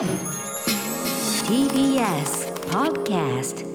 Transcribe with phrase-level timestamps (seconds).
[0.00, 0.08] TBS
[2.70, 3.66] Podcast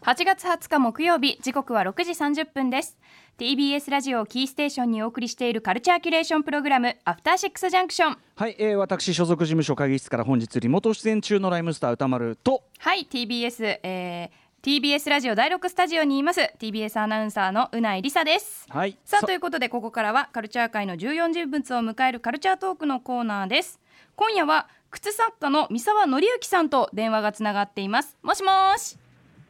[0.00, 2.96] 8月20日木曜日時刻は6時30分です。
[3.36, 8.18] TBS ラジオをキーステーションにお送りしているカルチャーキュレーションプログラムアフターシックスジャンクション。
[8.36, 16.40] はい、えー、私所属事務所会議室から本日リモート出演中のライムスター歌丸とはい TBS、えー TBS ラジオ第6スタジオにいます。
[16.58, 18.66] TBS アナウンサーのうないりさです。
[18.68, 18.98] はい。
[19.04, 23.78] さあということでここからはカルチャー界の重要人物を迎えるカルチャートークのコーナーです。
[24.16, 28.16] 今夜は靴作家の三沢紀之さんと電話がつながっています。
[28.24, 28.98] もしもし。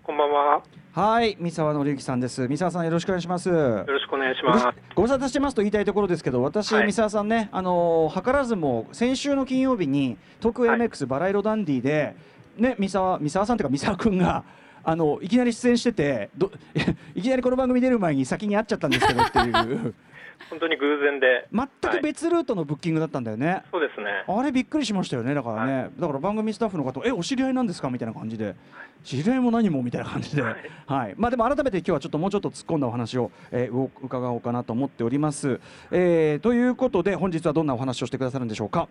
[0.02, 0.62] こんばんは。
[0.92, 2.46] はい三沢紀之さんです。
[2.46, 3.48] 三沢さんよろしくお願いします。
[3.48, 4.66] よろしくお願いします。
[4.94, 6.84] ご無沙汰してますと言いたいところですけど私、はい。
[6.84, 10.78] 三沢さんねあのー図らずも先週の金曜日に東京はい。
[10.78, 12.14] MX バラ色ダンディで、
[12.58, 14.44] ね三沢三沢さんというか三沢君が
[14.88, 16.52] あのいきなり出演しててど
[17.16, 19.94] いきなりこの番組出る前に先に会っちゃったんですけどっていう。
[20.50, 21.48] 本当に偶然で。
[21.50, 24.22] 全く別ルートのブッキングだったんだよね、そうですね。
[24.28, 28.54] あれびっくりしましたよねだからね、だから番組スタッフの方「えお知り合いなんですか?」みたいな感じで
[29.02, 30.54] 「知り合いも何も」みたいな感じで、は
[30.86, 31.14] はいい。
[31.16, 35.58] まあ、でも改めて今日はちょっともうちょっと突っ込んだお話を、えーう伺おうかなと思っております、
[35.90, 38.88] えーということで本日はどんなお話をしてくださるんでしょうか？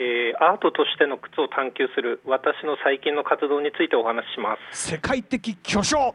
[0.00, 4.90] えーアートとしての靴を探求する私の最近の活動についてお話しします。
[4.92, 6.14] 世界的巨匠。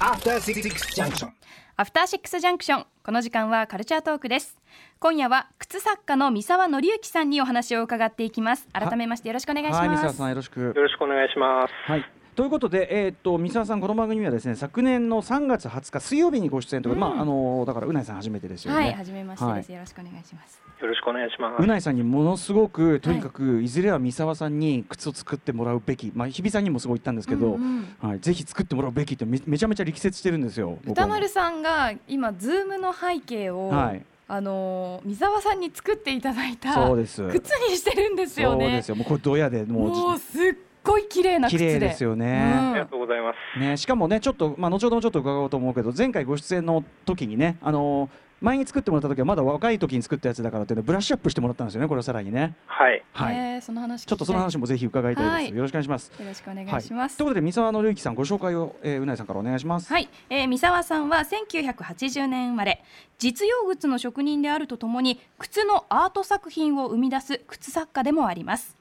[0.00, 1.30] After Six Junction.
[1.78, 4.58] アフターシックスジャンクションこの時間はカルチャートークです。
[4.98, 8.66] 今夜は靴作家の三沢紀之さんにお話を伺っていきます。
[8.72, 10.60] 改めましてよろしくお願いしはい三沢ますさんよろしく。
[10.60, 11.72] よろしくお願いします。
[11.86, 18.78] はいということで、えー、と三沢さん、この番組はですね昨年の3月20日水曜日にご出演ということで、まああのだからうないさん初めてですよね。
[18.78, 20.60] はい初めましてです、はよろしくお願いします。
[20.78, 21.62] よろしくお願いします。
[21.62, 27.62] うないさんにものすごくとにかくいずれは三沢さんに靴を作ってもらうべき、まあ、日比さんにもすごい言ったんですけど、うん
[28.02, 28.10] うん。
[28.10, 30.78] はい、ぜひ作ってもらうべきってめめちゃめちゃ力説してるんですよ。
[30.86, 34.04] 歌丸さんが今ズームの背景を、はい。
[34.28, 37.26] あのー三沢さんに作っていただいたそうです。
[37.28, 38.64] 靴にしてるんですよね。
[38.64, 38.94] そうですよ。
[38.96, 39.88] もうこれドヤでもう。
[39.88, 40.54] もうすっ
[40.86, 43.58] ごい綺麗な靴で綺麗ですよねありがとうございます。
[43.58, 52.54] ね、しかもねちょっと、まあ、後ほどもちょっと伺おうと思うけど前回ご出演の時にね、あのー前に作ってもらった時はまだ若い時に作ったやつだからっていうのでブラッシュアップしてもらったんですよねこれをさらにね。
[52.66, 53.02] はい。
[53.12, 55.32] はい、えーその話ちょっとその話もぜひ伺いたいです。
[55.32, 56.12] はいよろしくお願いします。
[56.18, 59.90] よろしくお願はいします、ということで三沢紀之さんご紹介を、えー、うないさんからお願いします。
[59.90, 62.84] はい、えー三沢さんは1980年生まれ
[63.18, 68.75] 実用靴の職人であるとともに靴のアート作品を生み出す靴作家でもあります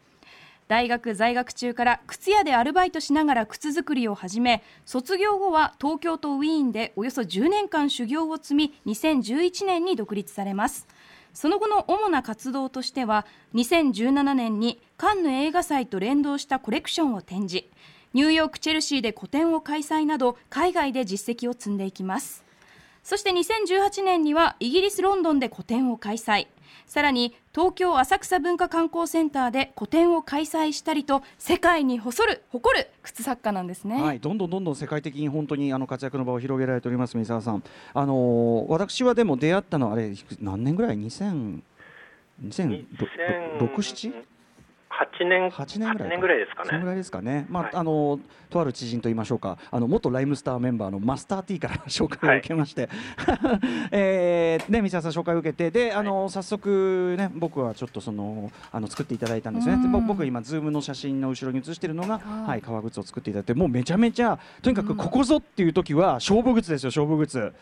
[0.67, 10.87] 大学在学中から靴屋でアルバイトしながら靴作りを始め卒業後は東京とウィーンでおよそ10年間修行を積み2011年に独立されます。
[11.33, 13.25] その後の主な活動としては
[13.55, 17.65] 2017年にカンヌ映画祭と連動したコレクションを展示。
[18.13, 22.44] ニューヨーク・チェルシーで個展を開催など海外で実績を積んでいきます。
[23.05, 26.47] そして2018年にはイギリス・ロンドンで個展を開催。
[26.88, 37.63] さらに東京浅草文化観光センターで個展を開催したりと世界に誇る誇る靴作家なんですね、はい、どんどんどんどん世界的に本当にあの活躍の場を広げられております三沢さん。
[37.93, 40.11] あのー私はでも出会ったのはあれ
[40.41, 41.61] 何年ぐらい？2000
[42.43, 42.87] 2006
[43.59, 44.13] 7
[44.90, 46.06] 8年8年ぐらいか。
[46.06, 46.85] 8年ぐらいですかそのぐね。
[46.88, 47.72] らいですかね、まあはい。
[47.75, 48.19] あの
[48.50, 49.57] とある知人と言いましょうか。
[49.72, 52.90] あの元ライムスターメンバーのマスター T から 紹介を受けまして、
[53.91, 55.72] えーね三沢さん紹介を受けて。
[55.72, 62.50] であの、早速ね僕はちょっとそのあの作っていただいたんですね、僕今ズームの写真の後ろに写してるのが、はい。
[62.50, 63.53] はい、革靴を作っていただいて。
[63.53, 67.53] もうめちゃめちゃとにかくここぞっていう時は勝負靴ですよ勝負靴。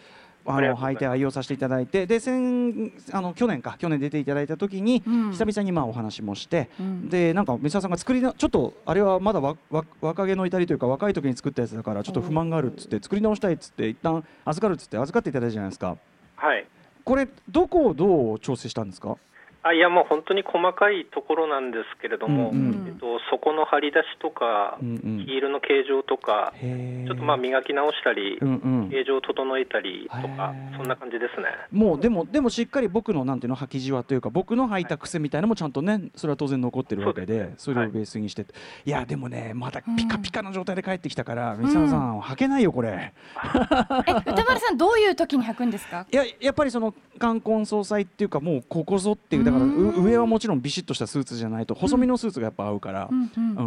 [0.46, 5.31] あの履いて愛用させていただいてで先あの去年か去年出ていただいた時に、うん。
[5.31, 7.09] 久々にまあお話もして、うん。
[7.09, 15.98] でなんか三沢さんが作りなちょっとあれはまだわわ若気の至りというか若い時に作ったやつだからちょっと不満があるっつって作り直したいっつって一旦預かるっつって預かっていただいたじゃないですか。
[16.36, 16.66] はい。
[17.06, 19.18] これどこをどう調整したんですか？
[19.63, 22.88] あいやもう本当に細かいところなんですけれども、うんうん。
[22.88, 25.25] えっと底の張り出しとか、うんうん。
[25.25, 28.90] ヒールの形状とか、ちょっとまあ磨き直したり、うんうん。
[28.90, 31.47] 形状を整えたりとかそんな感じですね。
[31.72, 38.45] もうでもでもしっかり僕のなんていうの履きじわというか僕の履いた癖みたいなのもちゃんとねそれは当然残ってるわけでそれをベースにして、
[38.86, 43.13] い、やでもねまだピカピカの状態で帰ってきたから三沢さん履けないよこれ。
[43.13, 46.06] え歌丸さんどういう時に履くんですか？
[46.12, 53.16] いややっぱりその冠婚葬祭っていうかもうここぞっていうだから上はもちろんビシッとしたスーツじゃないと細身のスーツがやっぱ合うから、う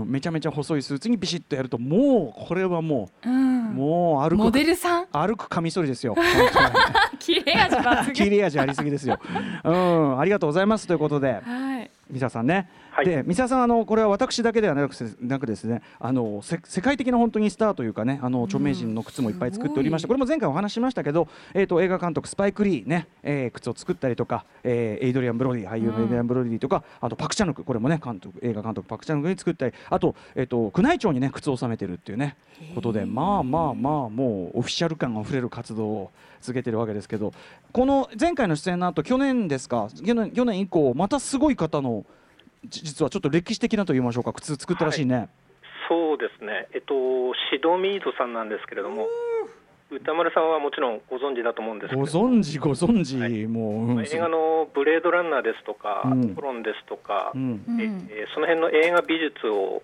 [0.05, 0.11] ん。
[0.11, 3.75] めちゃめちゃ細いスーツにビシッとやるともうこれはもう、うん。
[3.75, 5.07] もう歩モデくルさん？
[5.13, 6.15] 歩くカミソリですよ。
[7.19, 8.13] 切れ味抜群。
[8.15, 9.19] 切れ味ありすぎですよ。
[9.65, 10.19] うん。
[10.19, 11.41] ありがとうございますということで。
[11.45, 11.91] はい。
[12.11, 13.05] 三沢さんね、はい。
[13.05, 20.17] で三沢さんあのこれは私だけではなくてなくですねあのせ世界的な本当にスターというかねあの著名人の靴もいっぱい作っておりまして、すごい。
[20.17, 32.37] これも前回お話ししましたけど、えー、と映画監督スパイク・リーね、えー靴を作ったりとか、えーエイドリアン・ブロディ俳優のエイドリアン・ブロディとか、あとパク・チャヌクこれもね監督映画監督パク・チャヌクに作ったりあと,、えー、と宮内庁にね靴を収めてるっていうね
[32.75, 36.11] ことでまあまあまあもうオフィシャル感あふれる活動を
[36.41, 37.33] 続けてるわけですけど
[37.73, 42.26] この前回の出演の後去年ですか去年去年以降またすごい方のじ
[42.69, 44.33] 実はちょっと歴史的なと言いましょうか。
[44.33, 45.29] 靴作ったらしいね、
[45.89, 46.95] そうですね、えっと、
[47.51, 49.07] シドミードさんなんですけれども、
[49.91, 53.47] 歌丸さんはもちろんご存知だと思うんですけごど、存知ご存知、はい。
[53.47, 54.05] もう、うん。
[54.05, 56.35] 映画のブレードランナーですとか、うん。
[56.35, 57.65] コロンですとか、うん。
[57.67, 58.09] うん。
[58.11, 59.83] えーその辺の映画美術を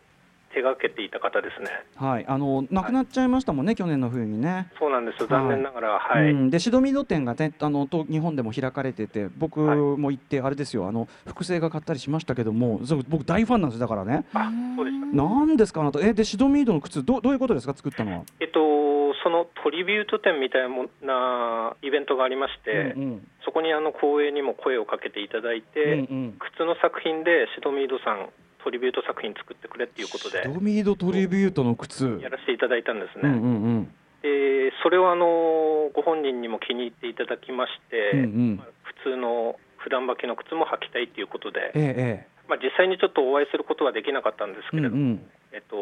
[0.54, 1.68] 手がけていた方ですね。
[1.96, 4.68] はい、あの亡くなっちゃいましたもんね、去年の冬にね。
[4.78, 14.24] そうなんですよ、残念ながら、はい、うん、でシドミード店が、ね、あのと日本でも開かれてて僕も行って、あれですよあの複製が買ったりしましたけどもそう僕大ファンなんですよだからね。
[14.34, 15.06] あそうでした。
[15.16, 16.00] なんですかあなた。
[16.00, 20.62] えでシドミードの靴どどういうことですか作ったのは、えっと、そのトリビュート展みたい
[21.02, 23.28] なイベントがありまして、うんうん。
[23.44, 26.02] そこにあの光栄にも声をかけていただいて、うんう
[26.32, 26.36] ん。
[26.38, 28.28] 靴の作品でシドミードさん、
[28.62, 32.18] トリビュート作品作ってくれっていうことでシドミードトリビュートの靴。
[32.22, 33.28] やらせていただいたんですね。
[33.28, 33.84] うんうんうん。
[34.22, 38.56] でそれをあのご本人にも気に入っていただきまして、うんうん。
[38.56, 45.30] まあ普通の普段履きの靴も履きたいということで、ええまあ、実際にちょっとお会いすることはできなかったんですええうんうけれども、ん。
[45.52, 45.76] えっと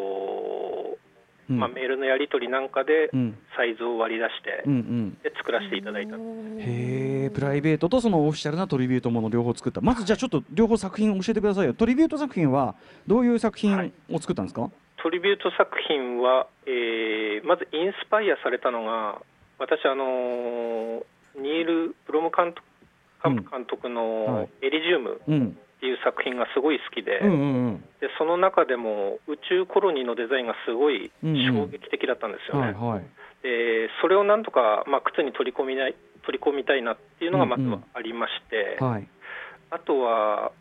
[1.51, 1.59] うん。
[1.59, 3.37] まあ、メールのやり取りなんかでうん。
[3.55, 5.17] サイズを割り出して、うんうん。
[5.23, 6.15] で作らせていただいた。
[6.15, 6.19] へ
[7.25, 9.81] えプライベートとそのオフィシャルなトリビュートもの両方作った。
[9.81, 11.73] まずじゃあちょっと両方作品教えてくださいよ。
[11.73, 12.75] トリビュート作品は
[13.07, 14.69] どういう作品を作ったんですか、
[15.01, 19.21] トリビュート作品は、えーまずインスパイアされたのが、
[19.59, 21.03] 私、あのー
[21.37, 22.61] ニール・ブロム監督
[23.23, 23.35] うん。
[23.35, 23.95] 監督はい。
[23.95, 27.81] の「エリジウム」うんいう作品がすごい好きで,、うんうんうん。
[27.99, 31.45] でその中でも宇宙コロニーのデザインがすごいうんうん。
[31.45, 32.71] 衝撃的だったんですよね。
[32.71, 33.05] はいはい。
[33.43, 39.07] でそれをなんとか、まあ、靴に取り込みない取り込みたいなっていうのがまずはありまして、はい。
[39.71, 40.51] あとは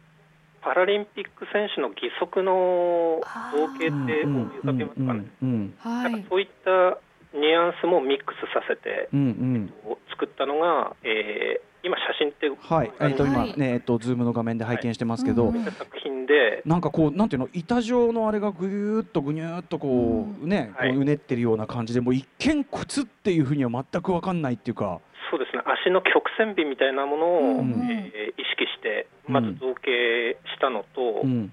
[0.62, 3.20] パラリンピック選手の義足の
[3.52, 6.26] 造形って思い浮かびますかね。
[6.28, 6.98] そういった
[7.34, 9.94] ニュアンスもミックスさせてうんうん。
[10.10, 12.92] 作ったのが、えー今、写真ってはい。
[13.00, 13.58] えっと今はい。
[13.58, 15.56] ねえっとズームの画面で拝見してますけど、はい。
[15.56, 20.94] うん作品で、なんかこうなんていうの板状のあれがぐーっとぐにゅーっとこう、ねこはい。
[20.94, 25.00] ううねってるような感じでもう一見靴っていうふうには全く分かんないっていうか。
[25.30, 25.62] そうですね。
[25.84, 27.70] 足の曲線美みたいなものを、うん。
[27.90, 31.52] えー意識して、まず造形したのと、うん。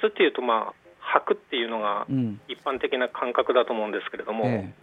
[0.00, 2.40] 靴っていうと、まあ、履くっていうのがうん。
[2.48, 4.74] 一般的な感覚だと思うんですけれども、え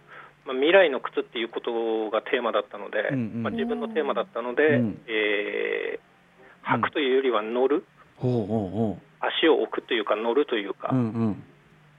[0.46, 3.42] まあ、未来の靴っていうことがテーマだったので、うんうん。
[3.42, 5.02] まあ、自分のテーマだったので、うん。
[5.06, 6.14] えー
[6.64, 7.84] 履くというよりは乗る、
[8.18, 11.42] うほうほ足を置くというか乗るというか、ううんうん。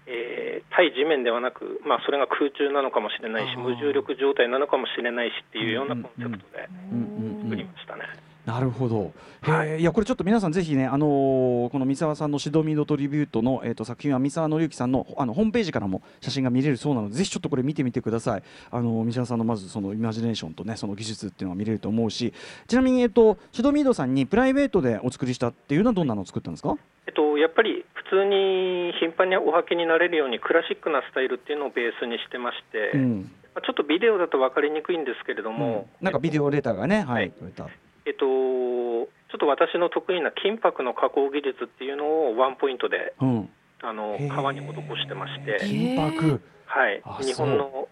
[0.08, 7.50] えー対地面ではなく、まあ、それが空中なのかもしれないし無重力状態なのかもしれないしっていうようなコンセプトでうんうんうん。
[7.50, 8.04] 作りましたね。
[8.46, 9.12] なるほど。
[9.48, 18.44] へはいえ、いやこれちょっと皆さんぜひね、あのーこの三沢さんのシドミードトリビュートのえっ、と作品は三沢紀之さんのあのホームページからも写真が見れるそうなので、ぜひちょっとこれ見てみてください。
[18.70, 22.34] あのー三沢さんのまずそのイマジネーションとね、その技術っていうのが見れると思うし、
[22.68, 26.78] ちなみにえっ、とシドミードさんにプライベートでお作りしたっていうのはどんなのを作ったんですか？
[27.08, 33.32] えっと、やっぱり普通に頻繁にお履きになれるようにクラシックなスタイルっていうのをベースにしてまして、うん。
[33.56, 37.72] まあちょっとビデオだと分かりにくいんですけれども、なんかビデオレターがね、はい、はい。
[38.06, 43.50] えっと、ちょっと私の得意な金箔の加工技術っていうのをワンポイントでうん。
[43.82, 44.66] あの革に施
[45.04, 46.42] してまして、金箔。
[46.66, 47.02] はい。
[47.04, 47.88] あ、日本の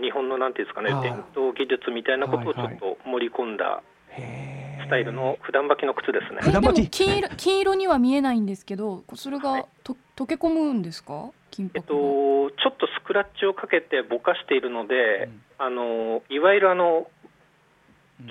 [0.00, 3.82] 日本のなんていうんですかねはい伝統技術みたいなことをちょっと盛り込んだ
[4.16, 6.40] スタイルの普段履きの靴ですね。
[6.48, 6.90] えでも普段履き。
[6.90, 9.62] 金色金色には見えないんですけどそれはい。
[9.62, 11.30] がと溶け込むんですか？
[11.50, 17.06] 金えっと、ちょっとスクラッチをかけてぼかしているので、あのいわゆるあの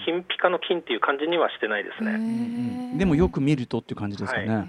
[0.05, 2.97] 金ピカの金っていう感じにはしてないですね。
[2.97, 4.47] でもよく見るとっていう感じですかね。
[4.47, 4.65] は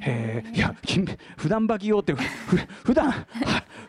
[0.00, 1.06] へえいや金
[1.36, 3.26] 普段履き用ってふふ普段は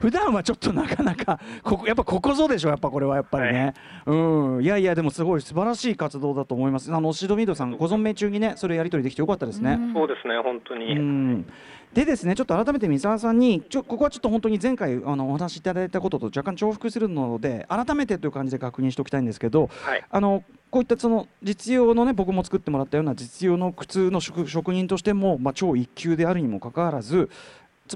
[0.06, 3.74] 普段はちょっとなかなかここやっぱここぞでしょやっぱこれはやっぱりね、
[4.06, 4.64] うん。
[4.64, 6.94] いやいやでもすごい素晴らしい活動だと思います。
[6.94, 9.94] あのシドミードさんご存命中にねそれやり取りできてよかったですね、うん。
[9.96, 10.96] そうですね、本当に。
[10.96, 11.46] うん。
[11.94, 27.30] でですねちょっと改めて三沢さんにちょここはちょっと本当に前回あのお話しいただいたことと若干重複するので改めてという感じで確認しておきたいんですけどはい、あのこういったその実用のね僕も作ってもらったような実用の靴の職職人としても、まあ、超一級であるにもかかわらずつ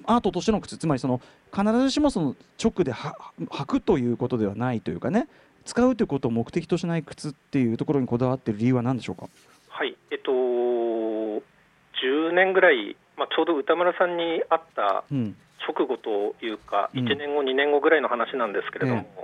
[0.06, 1.22] アートとしての靴つまりその
[1.54, 5.28] 必ずしもその直では履くということではないというかね
[5.66, 9.28] 使うということを目的としない靴っていうところにこだわっている理由は何でしょうか？
[9.70, 15.36] はい、えっと、10 10年ぐらい、まあ、ちょうど歌村さんに会ったうん。
[15.68, 17.06] 直後というか、うん。
[17.06, 19.24] 1年後、2年後ぐらいの話なんですけれども、え。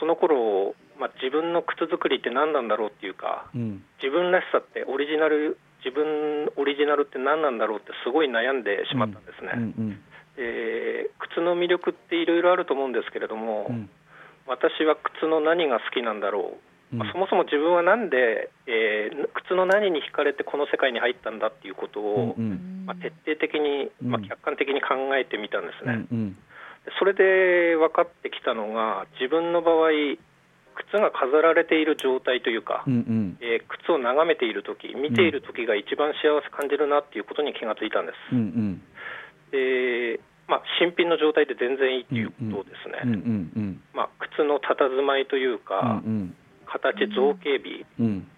[0.00, 3.84] その頃、まあ自分の靴作りって何なんだろうっていうか、うん。
[4.02, 9.52] 自分らしさってオリジナル、自分オリジナルって何なんだろうってすごい悩んでしまったんですね。
[9.54, 10.00] うんうん。
[10.38, 13.90] で靴の魅力っていろいろあると思うんですけれども、うん。
[14.46, 16.56] 私は靴の何が好きなんだろ
[16.92, 16.98] う、うん。
[16.98, 22.86] まあそもそも自分はなんで、えー靴の何に惹かれてこの世界に入ったんだっていうことを、うんうん。
[22.86, 26.32] まあ、徹底的に、まあ、うん客観的に考えてみたんですね、うんうん。
[26.32, 26.38] で
[26.98, 29.90] それで分かってきたのが自分の場合
[30.72, 33.38] 靴が飾られている状態というか、うんうん。
[33.40, 38.82] えー靴を眺めている時見ている時が一番幸せ感じるなっていうことに気がついたんです、うんうん。
[39.50, 43.12] でまあ、新品の状態で全然いいっていうことですね、うん
[43.56, 46.34] うんまあ、靴の佇まいといううんか、うん。
[46.66, 48.28] 形、造形美、うん。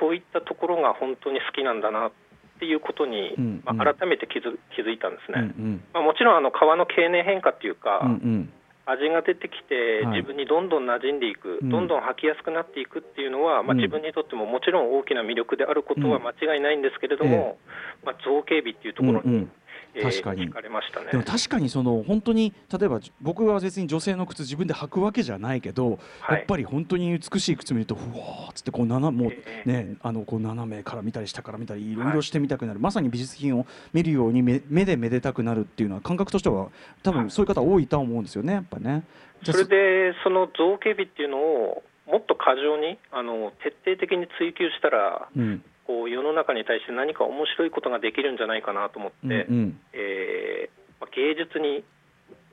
[0.00, 2.12] そういったところが本当に好きなんだなっ
[2.58, 5.84] ていうことに、うんまあ、改めて気づ気づいたんですうんうね、ん。
[5.92, 8.52] まあ、もちろんあの皮の経年変化っていうか、うんうん
[8.90, 10.20] 味が出てきて、はい。
[10.20, 11.68] 自分にどんどん馴染んでいく、うん。
[11.68, 13.76] どんどん履きやすくなっていくっていうのは、まあ、うん。
[13.78, 17.58] 自分にとってももちろん大きな魅力であることは間違いないんですけれども、
[18.04, 19.48] まあ、造形美っていうところに、
[19.94, 20.48] 確かに。
[20.48, 21.08] 惹かれましたね。
[21.12, 26.38] でも確かにその本当に例えば僕は別に女性の靴自分で履くわけじゃないけど、はい。
[26.38, 32.00] やっぱり本当に美しい靴見るとふわーっつってこう斜もうえねあのこう斜めから見たり下から見たりい。
[32.00, 36.68] ろいろしてみたくなる、まさに美術品を見るように目目でめでたくなるっていうのは感覚としては
[37.02, 39.04] 多分そういう方多いとは思うんですよねやっぱね。
[39.44, 45.62] それでその造形美っていうのをもっと過剰にあの徹底的に追求したらうん
[46.10, 49.80] 世の中に対して何か面白いことができるんじゃないかなと思って、うんうん。
[49.92, 51.82] えーまあ芸術に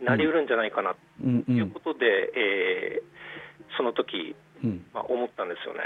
[0.02, 1.70] なりうるんじゃないかなというん。
[1.72, 3.18] ことで、えー
[3.76, 4.86] その時、うん。
[4.94, 5.82] まあ、思ったんですよね。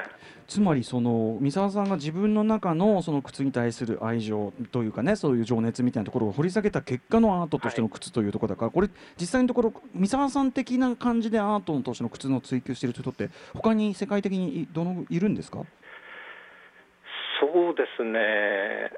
[0.47, 15.63] つまりその三沢さんが自分の中のその靴に対する愛情というかねそういう情熱みたいなところを掘り下げた結果のアートとしての靴というところだから、これ実際のところ三沢さん的な感じでアートとしての靴の追求している人って他に世界的にいどのいるんですか？
[17.53, 18.91] そうですね、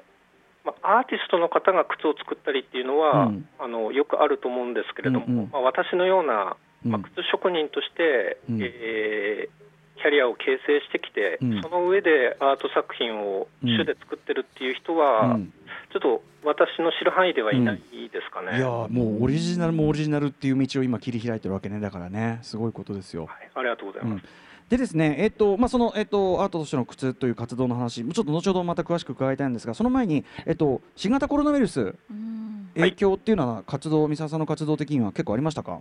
[0.64, 3.48] まあ、アーティストの方が靴を作ったりっていうのは、うん。
[3.58, 5.50] あのよくあると思うんですけれども、うんうん。
[5.52, 8.62] まあ、私のような、まあ、うん靴職人として、うん。
[8.62, 9.64] えー
[9.96, 11.62] キャリアを形成してきて、うん。
[11.62, 13.70] その上でアート作品をうん。
[13.78, 15.52] 主で作ってるっていう人は、うん。
[15.92, 17.78] ちょっと私の知る範囲ではいない
[18.12, 18.58] ですかね。
[18.58, 21.80] いやーもうオリジナルもオリジナルっていう道を今切り開いてるわけね。
[21.80, 23.26] だからねすごいことですよ。
[23.26, 24.24] はい、ありがとうございます。
[24.70, 31.80] でですね、えっとまあ、その、えっと、アートとしての靴という活動の話、ちょっと後ほどまた詳しく伺いたいんですが、その前に、えっと、新型コロナウイルス、
[32.10, 32.34] うん
[32.74, 35.80] 影響っていうのは、活動、三沢さんの活動的には結構ありましたか？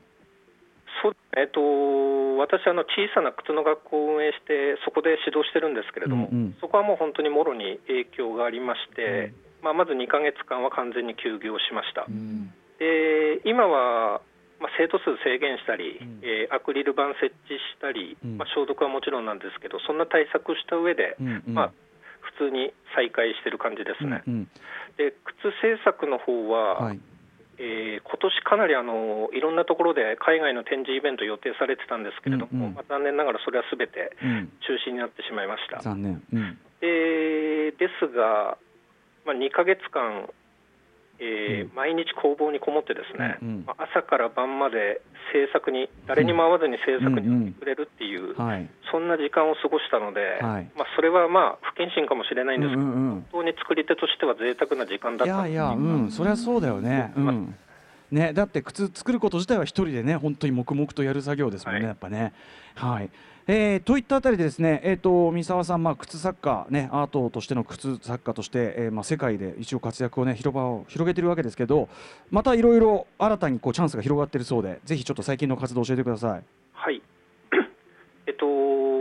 [1.02, 1.60] そうえっと
[2.38, 12.06] 私あの、小さな靴の学校を運営して、そこで指導してるんですけれども、うんうんそこはもう本当にもろに影響がありまして、まあ、まず2ヶ月間は完全に休業しました。
[12.78, 14.22] で今は、
[14.64, 21.72] まあ、生徒数制限したり、うんえーアクリル板設置したり、うんまあ、消毒はもちろんなんですけど、そんな対策した上で、うんうんまあ、
[22.38, 24.24] 普通に再開してる感じですね。
[24.26, 24.48] うん
[24.96, 27.00] で靴製作の方は、はい
[27.58, 35.82] えー今年かなりあのいろんなところで海外の展示イベント予定されてたんですけれども、うんうんまあ、残念ながらそれはすべてうん、中止になってしまいました。
[35.82, 38.58] 残念、うんでですが、
[39.26, 40.30] まあ、2ヶ月間、
[41.24, 41.76] えーうん。
[41.76, 43.64] 毎日工房にこもってですね、うんうん。
[43.66, 45.02] まあ朝から晩まで
[45.32, 48.70] 制作に誰にも会わずに制作にやってくれるっていう、はい。
[48.92, 50.70] そんな時間を過ごしたので、はい。
[50.76, 53.26] まあ、それはまあ不謹慎かもしれないんですけど、うんうんうん。
[53.32, 57.14] 本当に作り手としては贅沢な時間だったいやいや、うん、そりゃそうだよね。
[57.16, 57.56] うん。
[58.12, 61.88] ね、だって靴作ること自体は一人でね、本当に黙々とやる作業ですもんね、はい。
[61.88, 62.32] やっぱね。
[62.76, 63.10] はい。
[63.46, 71.90] えーといったあたりでですね、えっ、と三沢さん、まあ靴作家ね、アートとしての靴作家として、えーまあ世界で一応活躍をね、広場を広げてるわけですけど、
[72.32, 76.44] またいろいろ新たにこうチャンスが広がってるそうで、ぜひちょっと最近の活動を教えてください。
[76.74, 77.02] はい
[78.28, 78.46] えっと、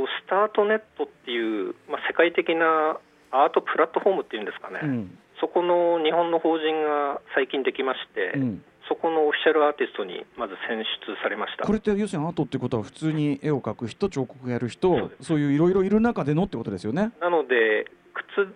[0.07, 2.99] スタートネットっていう、まあ、世界的な
[3.31, 5.19] アートプラットフォームっていうんですかね、うん。
[5.41, 8.65] そこの日本の法人が最近できまして、うん。
[8.93, 11.65] そこのオフィシャルアーティストにまず選出されました。
[11.65, 17.13] これって要するにアートっていうことは普通に絵を描く人、彫刻やる人そういういろいろいる中でのってことですよね。
[17.21, 18.53] なので靴、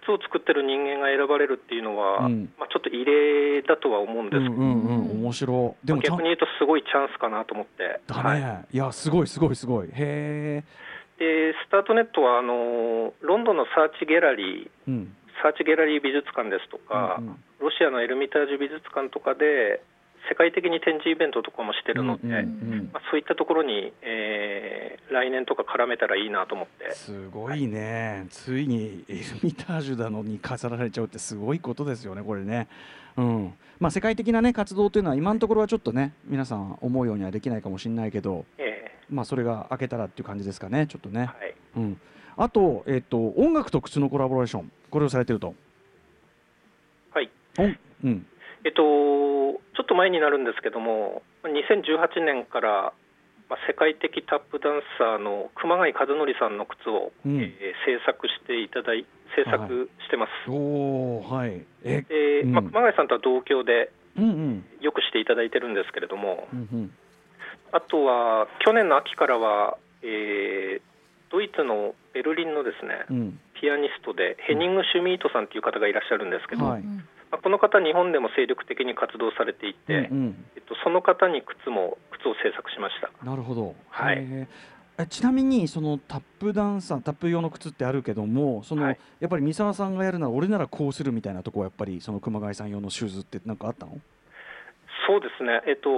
[0.00, 2.48] 靴を作ってる人間が選ばれるっていうのは、うん。
[2.58, 4.42] まあ、ちょっと異例だとは思うんです。
[4.42, 5.86] けど、うんうんうん、面白い。
[5.86, 8.00] でも逆に言うと、すごいチャンスかなと思って。
[8.06, 8.40] だはい。
[8.40, 9.88] ね、い、やすごいすごいすごい。
[9.88, 10.64] へえ
[11.16, 15.14] でスタートネットはあのロンドンのサーチギャラリー、うん。
[15.42, 19.82] サーチギャラリー美術館ですとか、うんうんロシアのエルミタージュ美術館とかで
[20.28, 22.90] 世界的に展示イベントとかもしてるので、うんうんうん。
[22.92, 32.68] まあ、そういったところに、えー来年とか絡めたらいいなと思って、すごいね、ついにエルミタージュなのに飾られちゃうってすごいことですよね、これね。
[33.16, 33.54] うん。
[33.78, 42.00] まあ、世界的な、ね、活動というのは今のところはちょっとね皆さん思うようにはできないかもしれないけど、えまあ、それが開けたらっていう感じですかねちょっとね、ーはい、うん、
[42.36, 45.54] あと,、えっと音楽と靴のコラボレーションこれをされてると
[47.56, 48.26] はい音うん。
[48.64, 52.92] えっと、ちょっと前になるんですけども、2018年から、
[53.50, 57.40] まあ、世界的タップダンサーの熊谷和則さんの靴を、うん。
[57.40, 59.04] えー制作していただい
[59.36, 60.50] 制作してます。
[60.50, 61.64] おーはい。
[61.84, 62.52] えでうん。
[62.52, 64.64] まあ、熊谷さんとは同郷でうんうん。
[64.80, 66.94] よくしていただいてるんですけれども、うんうん。
[67.72, 70.94] あとは去年の秋からは、えー
[71.30, 73.40] ドイツのベルリンのですね、うん。
[73.60, 76.82] ピアニストでヘニング・シュミートさんという方がいらっしゃるんですけど、はい。
[76.82, 80.44] うんまあ、この方、日本でも精力的に活動されていて、うんうん。
[80.54, 83.10] えっと、その方に靴も靴を制作しました。
[83.24, 84.46] なるほど、はい。
[85.08, 88.98] ちなみにそのタップダンサータップ用の靴ってあるけどもその、はい。
[89.18, 93.98] やっぱり三沢さんがやるなら俺ならこうするみたいなとこはやっぱりその熊谷さん用のシューズってなんかあったの？
[95.08, 95.90] そうですね、えっと、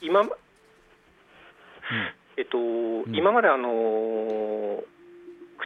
[0.00, 0.22] 今、
[2.36, 3.16] えっと、ん。
[3.16, 4.84] 今まであの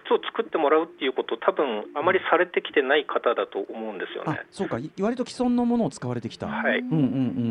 [0.02, 4.40] 靴を作ってもらうっていうこと、多分あまりされてきてない方だと思うんですよあね。
[4.50, 4.78] そうか。
[4.78, 6.80] い割と既存のものを使われてきた、はい。
[6.80, 6.98] うんうんう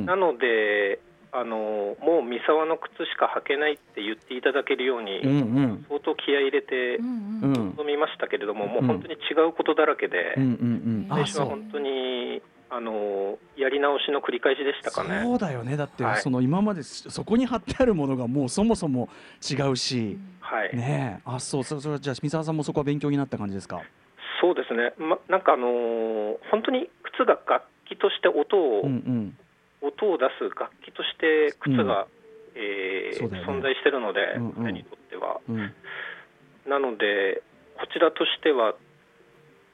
[0.03, 0.05] ん。
[0.05, 0.99] なので、
[1.31, 5.85] あのもう三沢の靴しか履けないって言っていただけるように、うんうん。
[5.89, 7.75] 相当気合い入れてうんううんん。
[7.75, 8.87] 臨みましたけれども、もううん。
[8.87, 11.07] 本当に違うことだらけで、うんうんうん。
[11.09, 15.21] 最初は本当にあのやり直しの繰り返しでしたかね。
[15.23, 15.77] そうだよね。
[15.77, 16.21] だって、はい。
[16.21, 19.07] その今までそそこに貼ってあるものがもうそもそも
[19.47, 20.75] 違うし、はい。
[20.75, 21.21] ねえ。
[21.25, 23.81] あそうそそれはじゃあ三沢さんもそこは勉強になった感じですか？
[24.41, 29.37] そうですね、ま、なんかあのー本当に靴が楽器として音を、うんうん。
[29.81, 32.07] 音を出す楽器として靴が、
[32.55, 33.51] えーそうだよね。
[33.59, 34.53] 存在しているので、うんうん。
[34.63, 35.39] 彼にとっては。
[35.47, 35.73] うん。
[36.67, 37.43] なので、
[37.77, 38.73] こちらとしては、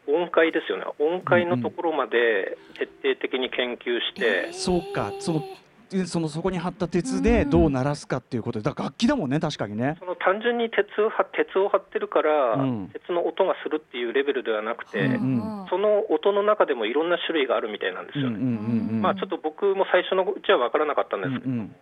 [0.07, 5.11] 音階ですよね、音階のところまで徹底的に研究して、そうか。
[5.19, 5.43] その
[5.91, 8.63] でそのそこに貼った鉄でどう鳴らすかっていうことで。
[8.63, 9.97] だから楽器だもんね確かにね。
[9.99, 12.89] その単純に鉄を張鉄を張ってるから、うん。
[12.93, 18.37] 鉄の音がするっていうレベルではなくて、うんその音の中でもいろんな種類があるみたいなんですよね。
[18.37, 19.01] うんうんうんうん。
[19.01, 21.75] まあ、ちょっと僕も最初のうちは分からなかったんですけど、うんうん。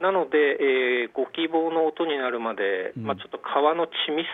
[0.00, 3.04] なので、えーご希望の音になるまで、うん。
[3.04, 4.26] まあ、ちょっと革の緻密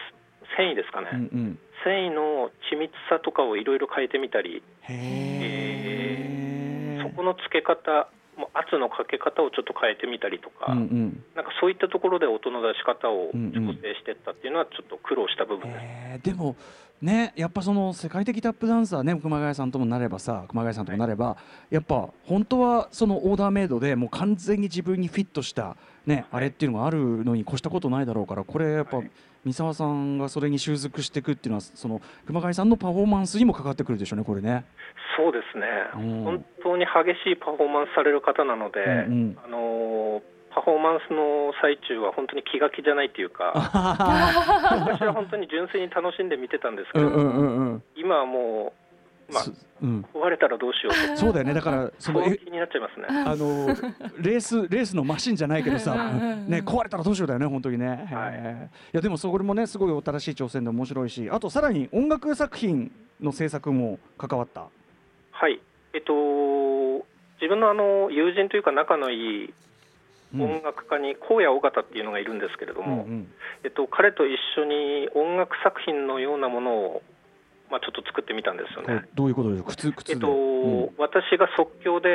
[0.57, 1.59] 繊維ですかね、うんうん。
[1.85, 4.93] 繊維の緻密さとかをいろいろ変えてみたり、へ
[6.99, 8.09] えそこの付け方、
[8.55, 11.25] 圧のかけ方をちょっと変えてみたりとか、うんうん。
[11.35, 13.35] なんかそういったところで音の出し方を調
[13.81, 15.83] 整していったっていうのは、ちょっと苦労した部分です。
[15.83, 16.25] えー。
[16.25, 16.57] でも
[17.01, 21.39] ねやっぱその世界的タップダンサーね熊谷さんともなればさ熊谷さんともなれば、
[21.71, 29.11] やっぱ本当はそのオーダーメイドでもう完全に自分にフィットしたねあれっていうのがあるのに越したことないだろうからこれやっぱ、はい。
[29.43, 34.67] 三沢さんがそれに習得していくっていうのはその熊谷さんのパフォーマンスにもかかってくるでしょうねこれね。
[35.17, 36.25] そうですね、うん。
[36.25, 39.39] 本当に激しいパフォーマンスされる方なので、うんうん。
[39.43, 43.55] あのーパフォーマンスの最中は本当に気が気じゃないっていうか、
[44.83, 47.83] 昔は本当に純粋に楽しんで見てたんですけど、うんうんうんうん。
[47.95, 48.90] 今はもう、
[49.33, 51.55] まあす、うん、壊れたらどうしようと、 そうだよね。
[51.55, 53.07] だからその気になっちゃいますね。
[53.09, 53.67] あの
[54.21, 58.09] レースレースのマシンじゃないけどさ、うんうんうんね壊れたらどうしようだよね本当にね。
[58.11, 58.71] はい。
[58.93, 64.67] いやでもそれもねすごい新しい挑戦で面白いし、あとさらに音楽作品の制作も関わった。
[65.33, 65.61] はい、
[65.95, 66.13] えっと、
[67.41, 69.55] 自分のあの友人というか仲のいい
[70.35, 70.43] うん。
[70.43, 73.33] 音楽家に荒野尾形っていうのがいるんですけれども、うん。
[73.65, 77.03] えっと、彼と一緒に音楽作品のようなものを、
[77.71, 79.09] まあ、ちょっと作ってみたんですよね。
[79.15, 79.71] どういうことですか？
[79.71, 80.13] 靴靴で。
[80.15, 80.95] えっとうん。
[80.99, 82.09] 私が即興で、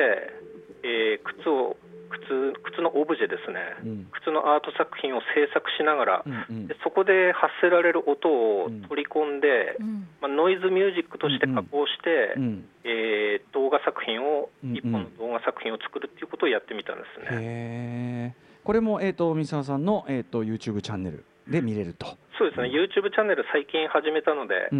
[0.83, 4.07] えー靴を靴靴のオブジェですね、うん。
[4.21, 6.67] 靴のアート作品を制作しながら、うんうん。
[6.67, 10.07] でそこで発せられる音を取り込んで、うん。
[10.21, 12.69] まあ、ノイズミュージックとして加工して、うん。
[12.83, 14.75] えー動画作品を、うんうん。
[14.77, 18.35] 一本の動画作品を作るっていうことをやってみたんですね。
[18.63, 22.05] これもえっ、と三沢さんのえっ、と YouTube チャンネルで見れると。
[22.37, 24.75] そうですね、YouTube チャンネル最近始めたので、う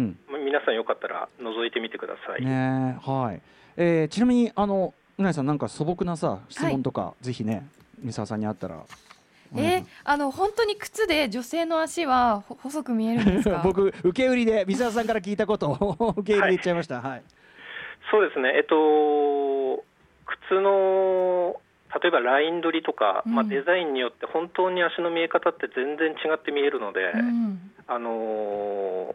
[0.46, 2.44] 皆さんよかったら覗いてみてください。
[2.44, 3.42] ねはい。
[3.76, 7.66] えーちなみにあのうなぎさんなんか素朴なさ質問とか、ぜひね
[8.02, 8.76] 三沢さんにあったら。
[9.56, 13.60] えますあの本当に靴で女性の足はほ細く見えるんですか？
[13.66, 17.00] 僕受け売りで三沢さんから聞いたことを 受け売りで言っちゃいました。
[17.00, 17.22] はい。
[18.10, 19.82] そうですね、えっと、
[20.48, 21.60] 靴の
[22.00, 29.14] 例えばライン取りとか、うんまあ、デザインによって本当に足の見え方って全然違って見えるので、うんあのー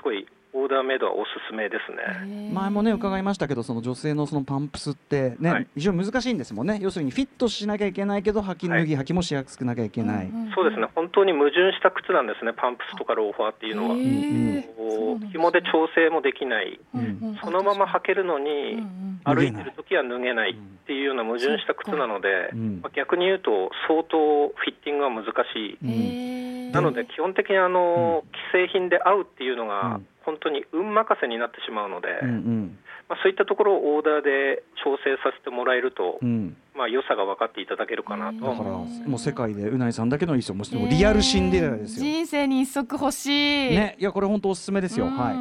[0.00, 1.92] すごいオーダーメイドはおすすめです
[2.26, 2.50] ね。
[2.52, 5.66] 前もね伺いましたけどその女性のそのパンプスってね、はい。
[5.74, 6.78] 非常に難しいんですもんね。
[6.80, 13.94] 要するにフィットしなきゃいけないけど履き脱ぎ、履きもしやすくなきゃいけない、そうですね、本当に矛盾した靴なんですね、パンプスとかローファーっていうのは。
[13.94, 22.50] う紐で調整もできない、うんそのまま履けるのに、うんうん歩いてる時は脱げないっていうような矛盾した靴なので、
[22.96, 26.72] 逆に言うと、相当フィッティングは難しい。
[26.72, 32.78] なので基本的にあの、既製品で合うっていうのうがん本当に運任せになってしまうので、うんうん。
[33.08, 36.56] まあ、そういったところをオーダーで調整させてもらえると、うん。
[36.76, 38.44] まあ良さが分かっていただけるかなと。
[38.46, 38.70] はだから。
[38.70, 43.30] もう世界でうないさんだけのいいですよもうリアルシンデレラですよ、人生に一足欲しい。
[43.74, 45.16] ね、いやこれ本当おすすめですよ、うん。
[45.16, 45.34] はい。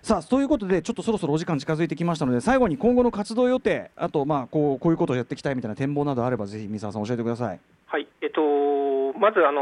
[0.00, 7.60] さあということでちょっとそろそろお時間近づいてきましたので最後に今後の活動予定あとまあこうこういうことをやっていきたいみたいな展望などあればぜひ三沢さん教えてください。
[7.86, 8.40] はい、えっと、
[9.18, 9.60] まずあの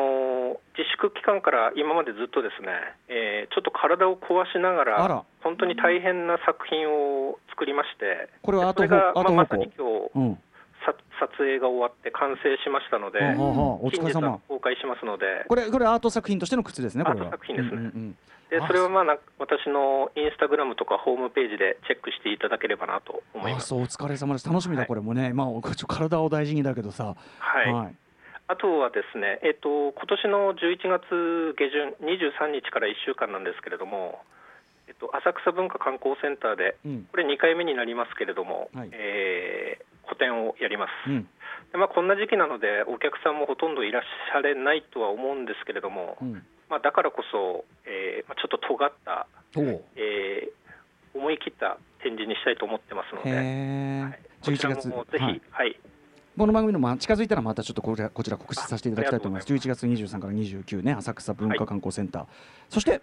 [0.77, 2.69] 自粛期間から今までずっとですね、
[3.09, 5.09] えーちょっと体を壊しながあら。
[5.09, 10.39] ら、本当に大変な作品を作りまして、これはでそれが、まあ、まさに今日うん。
[10.85, 13.41] さ撮影が終わって完成しましたので、はあはあ
[13.81, 14.39] お疲れ様。
[14.47, 17.27] 公開しますので、これこれアート作品としての靴ですねこれは。
[17.27, 17.73] アート作品ですね。
[17.73, 18.17] うんうんうん。
[18.21, 23.65] あでそれはまあな私のインスタグラムとかホームページでチェックしていただければなと思います。
[23.65, 24.49] あそうお疲れ様です。
[24.49, 24.89] 楽しみだはい。
[24.89, 27.17] これもね、まあおちょ体を大事にだけどさ。
[27.39, 27.73] はい。
[27.73, 27.95] はい
[28.49, 34.23] あとはですね、えっと今年の11月下旬、23日から1週間なんですけれども、
[34.87, 37.09] えっと、浅草文化観光センターで、うん。
[37.11, 38.91] これ2回目になりますけれども、はい。
[38.93, 41.11] えー個展をやります。
[41.11, 41.29] うん。
[41.73, 46.47] でまあ、こんな時期なので、お客さんもほとんどいらっしゃれないとは思うんですけれども、うん。
[46.71, 49.27] まあ、だからこそ、えーまあ、ちょっと尖った、
[49.97, 50.67] えー
[51.17, 54.21] 思い切った展示にしたいと思ってますので、はい。
[54.45, 55.43] こちら11月もぜひ、はい。
[55.51, 55.81] はい
[56.38, 59.53] この番組のまあ近づいたらまたちょっとこちらこちら告知させていただきたいと思います。
[59.53, 62.27] あ11月23から29ね浅草文化観光センター、
[62.68, 63.01] そして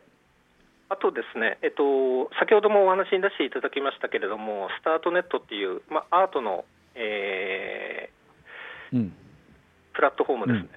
[0.93, 8.11] あとですね、えっと、先ほどもお話に出していただきましたけれども、スタートネットっていう、まあ、アートの、え
[8.93, 8.99] うん。
[8.99, 9.11] ー
[9.95, 10.69] プラットフォームですね、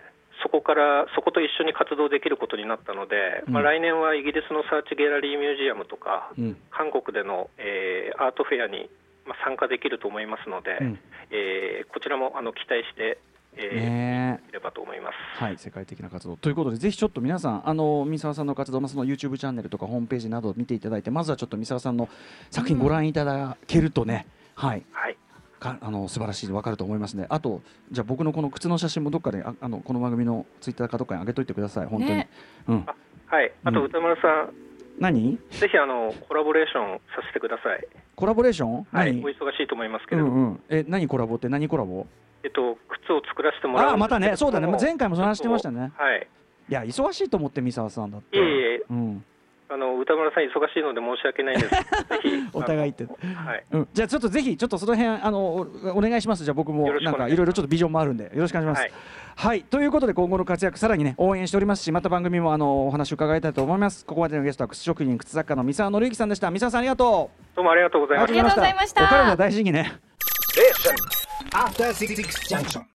[0.43, 6.57] そこから、そこと一緒に活動できることになったので、まあ、うん来年はイギリスのサーチギャラリーミュージアムとか、うん。
[6.71, 8.89] 韓国での、えーアートフェアに、
[9.27, 10.99] まあ、参加できると思いますので、うん。
[11.31, 13.19] えーこちらもあの期待して、
[13.57, 14.41] えーね。
[14.53, 15.43] ればと思います。
[15.43, 16.37] はい、世界的な活動。
[16.37, 22.09] ということで、ぜひちょっと皆さん、あの三沢さんの活動、まあ、その YouTube チャンネルとかホームページなどを見ていただいて、まずはちょっと三沢さんの
[22.51, 25.17] 作品ご覧いただけるとね、はい、はい。
[25.59, 27.27] かあの素晴らしいわかると思いますね。
[27.31, 32.11] あと、じゃあ僕のこの靴の写真もどっかで、ああのこの番組のツイッターかどっかに上げといてください、本当に。
[32.13, 32.29] ね。
[32.69, 32.87] うん、
[33.27, 33.87] はい、あとうん。
[33.87, 34.53] 歌丸さん、
[34.99, 35.39] 何？
[35.51, 37.87] ぜひあのコラボレーションさせてください。
[38.15, 39.25] コラボレーション、はい、何？
[39.25, 40.23] お忙しいと思いますけど。
[40.25, 41.49] も、んうん、え何コラボって？
[41.49, 42.07] 何コラボ？
[42.43, 43.91] えっと、靴を作らせてもらう。
[43.91, 44.37] ああまたね。
[44.37, 44.67] そうだね。
[44.81, 45.93] 前回もその話してましたね。
[45.97, 46.27] はい、
[46.69, 48.37] いや忙しいと思って三沢さんだって。
[48.37, 49.25] いえいえ、うん、
[49.69, 51.71] あの歌丸さん、忙しいので申し訳ないんです。
[51.75, 51.81] ぜ
[52.23, 52.29] ひ。
[52.53, 53.05] お互いって。
[53.05, 56.45] はい、うん、じゃあちょっとぜひちょっとその辺あのおお願いします。
[56.45, 58.83] じゃあ僕もなんかいろいろちょっとビジョンもあるんでよろしくお願いします。
[58.83, 58.93] はい。
[59.39, 61.83] はい、ということで今後の活躍さらにね応援しております。
[61.83, 64.07] しまた番組もあのお話を伺いたいと思います。
[64.07, 66.51] ここまでのゲストは靴職人靴作家の三沢紀之さんでした。
[66.51, 67.57] 三沢さんありがとう。
[67.57, 68.33] どうもありがとうございました。
[68.33, 69.05] ありがとうございました。
[69.05, 70.01] お体大事にね。
[70.57, 70.97] Station.
[71.53, 72.83] After Six Junction.